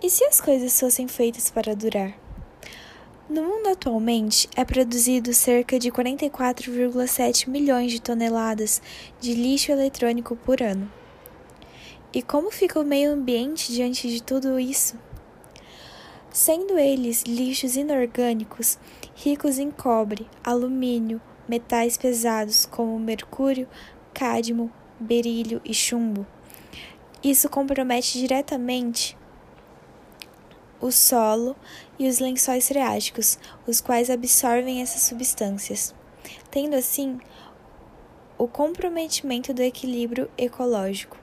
E 0.00 0.08
se 0.08 0.24
as 0.24 0.40
coisas 0.40 0.78
fossem 0.78 1.08
feitas 1.08 1.50
para 1.50 1.74
durar? 1.74 2.16
No 3.28 3.42
mundo 3.42 3.68
atualmente 3.68 4.48
é 4.54 4.64
produzido 4.64 5.34
cerca 5.34 5.76
de 5.76 5.90
44,7 5.90 7.48
milhões 7.48 7.90
de 7.90 8.00
toneladas 8.00 8.80
de 9.20 9.34
lixo 9.34 9.72
eletrônico 9.72 10.36
por 10.36 10.62
ano. 10.62 10.88
E 12.14 12.22
como 12.22 12.48
fica 12.52 12.78
o 12.78 12.84
meio 12.84 13.10
ambiente 13.10 13.72
diante 13.72 14.08
de 14.08 14.22
tudo 14.22 14.56
isso? 14.60 14.96
Sendo 16.30 16.78
eles 16.78 17.24
lixos 17.24 17.74
inorgânicos 17.74 18.78
ricos 19.16 19.58
em 19.58 19.72
cobre, 19.72 20.28
alumínio, 20.44 21.20
metais 21.48 21.96
pesados 21.96 22.66
como 22.66 22.96
mercúrio, 23.00 23.66
cádmio, 24.14 24.70
berílio 25.00 25.60
e 25.64 25.74
chumbo. 25.74 26.24
Isso 27.20 27.48
compromete 27.48 28.16
diretamente 28.16 29.18
o 30.80 30.90
solo 30.90 31.56
e 31.98 32.08
os 32.08 32.18
lençóis 32.18 32.68
freáticos, 32.68 33.38
os 33.66 33.80
quais 33.80 34.10
absorvem 34.10 34.82
essas 34.82 35.02
substâncias, 35.02 35.94
tendo 36.50 36.74
assim 36.74 37.20
o 38.36 38.46
comprometimento 38.46 39.52
do 39.52 39.62
equilíbrio 39.62 40.30
ecológico, 40.38 41.16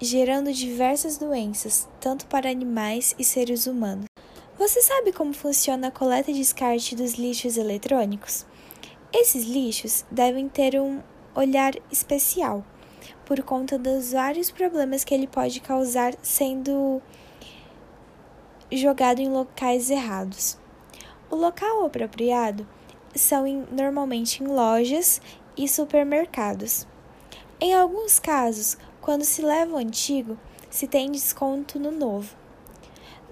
gerando 0.00 0.52
diversas 0.52 1.18
doenças, 1.18 1.88
tanto 2.00 2.26
para 2.26 2.50
animais 2.50 3.14
e 3.18 3.24
seres 3.24 3.66
humanos. 3.66 4.06
Você 4.58 4.80
sabe 4.80 5.12
como 5.12 5.34
funciona 5.34 5.88
a 5.88 5.90
coleta 5.90 6.30
e 6.30 6.34
descarte 6.34 6.96
dos 6.96 7.14
lixos 7.14 7.58
eletrônicos? 7.58 8.46
Esses 9.12 9.44
lixos 9.44 10.04
devem 10.10 10.48
ter 10.48 10.80
um 10.80 11.02
olhar 11.34 11.74
especial 11.92 12.64
por 13.26 13.42
conta 13.42 13.78
dos 13.78 14.12
vários 14.12 14.50
problemas 14.50 15.04
que 15.04 15.12
ele 15.12 15.26
pode 15.26 15.60
causar 15.60 16.14
sendo 16.22 17.02
jogado 18.70 19.20
em 19.20 19.28
locais 19.28 19.90
errados. 19.90 20.58
O 21.30 21.36
local 21.36 21.84
apropriado 21.84 22.66
são 23.14 23.46
em, 23.46 23.64
normalmente 23.70 24.42
em 24.42 24.46
lojas 24.46 25.20
e 25.56 25.68
supermercados. 25.68 26.86
Em 27.60 27.74
alguns 27.74 28.18
casos, 28.18 28.76
quando 29.00 29.24
se 29.24 29.42
leva 29.42 29.74
o 29.74 29.78
antigo, 29.78 30.38
se 30.68 30.86
tem 30.86 31.10
desconto 31.10 31.78
no 31.78 31.90
novo. 31.90 32.36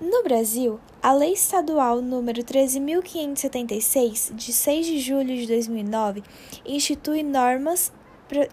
No 0.01 0.23
Brasil, 0.23 0.81
a 1.03 1.13
Lei 1.13 1.35
Estadual 1.35 2.01
número 2.01 2.43
13.576, 2.43 4.35
de 4.35 4.53
6 4.53 4.87
de 4.87 4.99
julho 4.99 5.37
de 5.37 5.47
2009, 5.47 6.23
institui 6.65 7.23
normas 7.23 7.93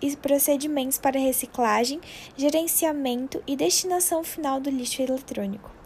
e 0.02 0.16
procedimentos 0.18 0.98
para 0.98 1.20
reciclagem, 1.20 2.00
gerenciamento 2.38 3.42
e 3.48 3.56
destinação 3.56 4.24
final 4.24 4.60
do 4.60 4.70
lixo 4.70 5.02
eletrônico. 5.02 5.81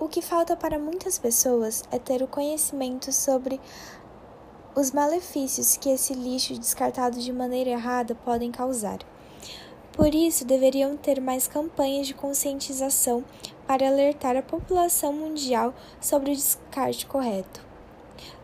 O 0.00 0.08
que 0.08 0.22
falta 0.22 0.56
para 0.56 0.78
muitas 0.78 1.18
pessoas 1.18 1.84
é 1.90 1.98
ter 1.98 2.22
o 2.22 2.26
conhecimento 2.26 3.12
sobre 3.12 3.60
os 4.74 4.92
malefícios 4.92 5.76
que 5.76 5.90
esse 5.90 6.14
lixo 6.14 6.58
descartado 6.58 7.20
de 7.20 7.30
maneira 7.30 7.68
errada 7.68 8.14
podem 8.14 8.50
causar. 8.50 9.00
Por 9.92 10.14
isso, 10.14 10.46
deveriam 10.46 10.96
ter 10.96 11.20
mais 11.20 11.46
campanhas 11.46 12.06
de 12.06 12.14
conscientização 12.14 13.22
para 13.66 13.86
alertar 13.86 14.38
a 14.38 14.42
população 14.42 15.12
mundial 15.12 15.74
sobre 16.00 16.32
o 16.32 16.34
descarte 16.34 17.04
correto. 17.04 17.60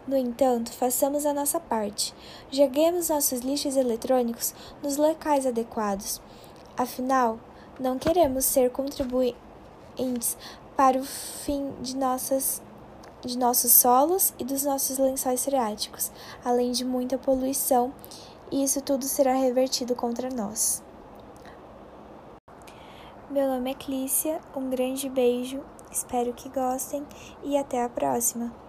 No 0.07 0.15
entanto, 0.15 0.71
façamos 0.71 1.25
a 1.25 1.33
nossa 1.33 1.59
parte. 1.59 2.15
Joguemos 2.51 3.09
nossos 3.09 3.41
lixos 3.41 3.77
eletrônicos 3.77 4.55
nos 4.83 4.99
locais 4.99 5.47
adequados. 5.47 6.21
Afinal, 6.77 7.41
não 7.81 7.99
queremos 7.99 8.45
ser 8.45 8.71
contribuintes 8.71 10.37
para 10.77 10.99
o 10.99 11.05
fim 11.05 11.73
de, 11.81 11.97
nossas, 11.97 12.63
de 13.23 13.39
nossos 13.39 13.73
solos 13.73 14.35
e 14.39 14.45
dos 14.45 14.65
nossos 14.65 14.99
lençóis 14.99 15.45
freáticos, 15.45 16.13
além 16.45 16.73
de 16.73 16.85
muita 16.85 17.17
poluição, 17.17 17.95
e 18.51 18.63
isso 18.63 18.81
tudo 18.81 19.05
será 19.05 19.35
revertido 19.35 19.97
contra 19.97 20.29
nós. 20.29 20.83
Meu 23.31 23.49
nome 23.49 23.73
é 23.73 23.75
Clícia, 23.75 24.41
um 24.55 24.71
grande 24.71 25.09
beijo, 25.09 25.65
espero 25.91 26.33
que 26.33 26.49
gostem 26.49 27.05
e 27.43 27.57
até 27.57 27.83
a 27.83 27.89
próxima! 27.89 28.66